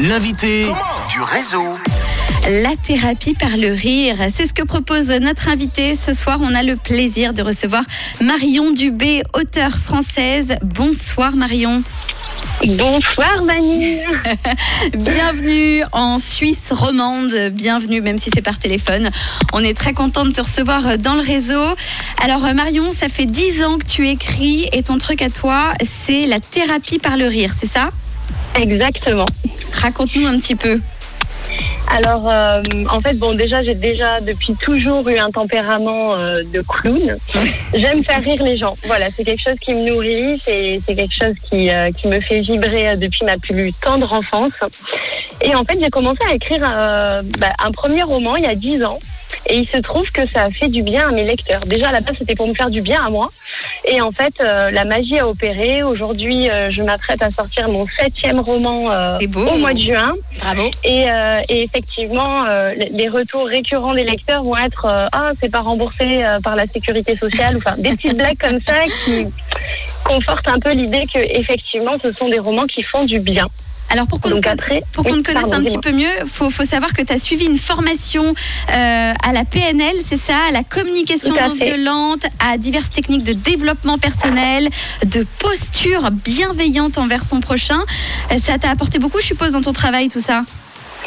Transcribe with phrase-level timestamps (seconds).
[0.00, 0.64] L'invité
[1.10, 1.76] du réseau.
[2.48, 5.94] La thérapie par le rire, c'est ce que propose notre invité.
[5.94, 7.82] Ce soir, on a le plaisir de recevoir
[8.22, 10.56] Marion Dubé, auteure française.
[10.62, 11.82] Bonsoir Marion.
[12.64, 13.98] Bonsoir Mani.
[14.94, 19.10] bienvenue en Suisse romande, bienvenue même si c'est par téléphone.
[19.52, 21.74] On est très content de te recevoir dans le réseau.
[22.22, 26.26] Alors Marion, ça fait dix ans que tu écris et ton truc à toi, c'est
[26.26, 27.90] la thérapie par le rire, c'est ça?
[28.54, 29.26] Exactement.
[29.80, 30.80] Raconte-nous un petit peu.
[31.88, 36.60] Alors, euh, en fait, bon, déjà, j'ai déjà depuis toujours eu un tempérament euh, de
[36.60, 37.16] clown.
[37.74, 38.76] J'aime faire rire les gens.
[38.86, 42.40] Voilà, c'est quelque chose qui me nourrit, c'est quelque chose qui, euh, qui me fait
[42.40, 44.52] vibrer depuis ma plus tendre enfance.
[45.40, 48.84] Et en fait, j'ai commencé à écrire bah, un premier roman il y a dix
[48.84, 48.98] ans.
[49.46, 51.60] Et il se trouve que ça a fait du bien à mes lecteurs.
[51.66, 53.30] Déjà, à la base, c'était pour me faire du bien à moi.
[53.84, 55.82] Et en fait, euh, la magie a opéré.
[55.82, 60.14] Aujourd'hui, euh, je m'apprête à sortir mon septième roman euh, au mois de juin.
[60.38, 60.70] Bravo.
[60.84, 61.06] Et,
[61.48, 62.44] et effectivement,
[62.76, 67.56] les retours récurrents des lecteurs vont être Ah, c'est pas remboursé par la sécurité sociale.
[67.56, 68.74] Enfin, des petites blagues comme ça
[69.04, 69.26] qui
[70.04, 73.46] confortent un peu l'idée que effectivement, ce sont des romans qui font du bien.
[73.90, 77.18] Alors pour qu'on te, connaisse un petit peu mieux, il faut, savoir que tu as
[77.18, 82.56] suivi une formation euh, à la PNL, c'est ça, à la communication non violente, à
[82.56, 84.68] diverses techniques de développement personnel,
[85.04, 87.80] de posture bienveillante envers son prochain.
[88.30, 90.44] Euh, ça t'a apporté beaucoup, je suppose, dans ton travail, tout ça?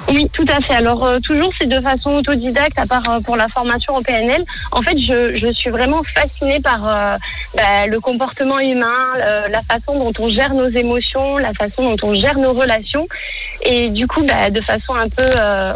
[0.10, 0.74] Oui, tout à fait.
[0.74, 4.44] Alors euh, toujours c'est de façon autodidacte, à part euh, pour la formation au PNL.
[4.72, 7.16] En fait, je, je suis vraiment fascinée par euh,
[7.56, 9.14] bah, le comportement humain,
[9.50, 13.08] la façon dont on gère nos émotions, la façon dont on gère nos relations.
[13.64, 15.30] Et du coup, bah, de façon un peu,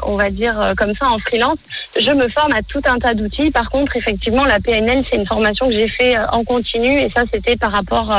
[0.03, 1.59] on va dire comme ça en freelance,
[1.99, 3.51] je me forme à tout un tas d'outils.
[3.51, 7.21] Par contre, effectivement, la PNL, c'est une formation que j'ai fait en continu, et ça,
[7.31, 8.13] c'était par rapport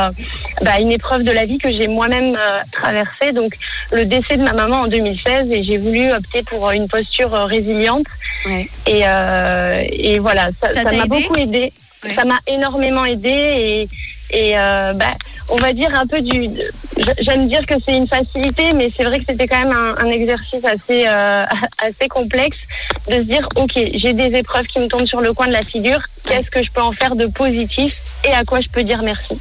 [0.61, 2.37] bah, une épreuve de la vie que j'ai moi-même
[2.71, 3.31] traversée.
[3.31, 3.53] Donc,
[3.91, 7.45] le décès de ma maman en 2016, et j'ai voulu opter pour une posture euh,
[7.45, 8.05] résiliente.
[8.85, 11.73] Et, euh, et voilà, ça m'a beaucoup aidé.
[12.15, 13.81] Ça m'a énormément aidé et,
[14.31, 15.15] et euh, bah,
[15.49, 16.49] on va dire un peu du.
[17.19, 20.63] J'aime dire que c'est une facilité, mais c'est vrai que c'était quand même un, exercice
[20.63, 21.05] assez
[21.77, 22.57] assez complexe
[23.09, 25.63] de se dire ok, j'ai des épreuves qui me tombent sur le coin de la
[25.63, 26.01] figure.
[26.25, 29.37] Qu'est-ce que je peux en faire de positif et à quoi je peux dire merci?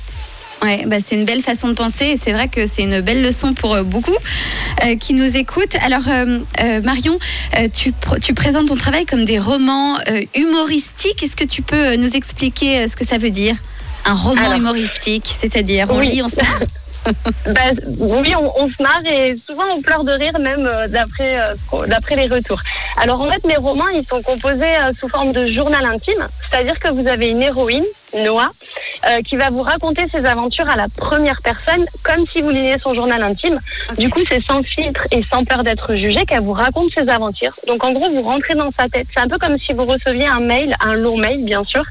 [0.63, 3.23] Ouais, bah c'est une belle façon de penser et c'est vrai que c'est une belle
[3.23, 4.17] leçon pour euh, beaucoup
[4.85, 5.77] euh, qui nous écoutent.
[5.85, 7.19] Alors euh, Marion,
[7.73, 9.99] tu, tu, présentes ton travail comme des romans
[10.35, 11.23] humoristiques.
[11.23, 13.55] Est-ce que tu peux nous expliquer ce que ça veut dire?
[14.05, 16.61] Un roman humoristique, c'est-à-dire on lit, on se marre?
[17.47, 17.71] Bah,
[18.01, 21.39] oui, on, se marre et souvent on pleure de rire même d'après
[21.87, 22.61] d'après les retours.
[23.01, 26.89] Alors en fait, mes romans, ils sont composés sous forme de journal intime, c'est-à-dire que
[26.89, 28.51] vous avez une héroïne, Noah,
[29.07, 32.79] euh, qui va vous raconter ses aventures à la première personne, comme si vous lisiez
[32.79, 33.61] son journal intime.
[33.99, 37.53] Du coup, c'est sans filtre et sans peur d'être jugé qu'elle vous raconte ses aventures.
[37.67, 39.07] Donc, en gros, vous rentrez dans sa tête.
[39.13, 41.85] C'est un peu comme si vous receviez un mail, un long mail, bien sûr,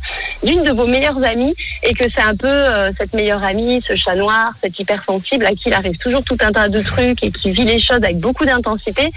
[0.44, 3.96] d'une de vos meilleures amies, et que c'est un peu euh, cette meilleure amie, ce
[3.96, 7.32] chat noir, cet hypersensible à qui il arrive toujours tout un tas de trucs et
[7.32, 9.12] qui vit les choses avec beaucoup d'intensité.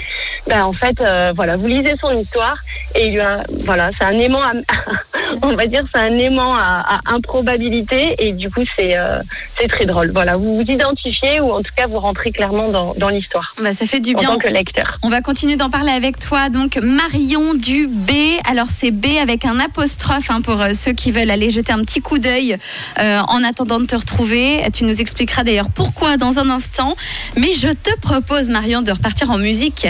[0.48, 2.56] Ben, en fait, euh, voilà, vous lisez son histoire
[2.94, 4.42] et il y a, voilà, c'est un aimant,
[5.42, 9.20] on va dire, c'est un aimant à, à improbabilité et du coup c'est euh,
[9.58, 10.10] c'est très drôle.
[10.12, 13.54] Voilà, vous vous identifiez ou en tout cas vous rentrez clairement dans, dans l'histoire.
[13.62, 14.30] Bah, ça fait du bien.
[14.30, 14.98] En tant que lecteur.
[15.02, 16.48] On va continuer d'en parler avec toi.
[16.48, 18.10] Donc Marion du B.
[18.48, 21.84] Alors c'est B avec un apostrophe hein, pour euh, ceux qui veulent aller jeter un
[21.84, 22.56] petit coup d'œil
[22.98, 24.62] euh, en attendant de te retrouver.
[24.72, 26.96] Tu nous expliqueras d'ailleurs pourquoi dans un instant.
[27.36, 29.86] Mais je te propose Marion de repartir en musique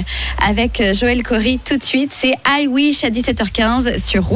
[0.46, 2.12] avec Joël Cory tout de suite.
[2.14, 4.28] C'est I Wish à 17h15 sur